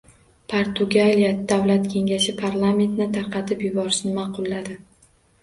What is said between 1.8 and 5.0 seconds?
kengashi parlamentni tarqatib yuborishni ma’qulladi